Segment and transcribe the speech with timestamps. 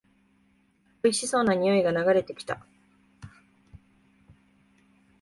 [1.03, 2.65] おいしそうな匂いが流れてきた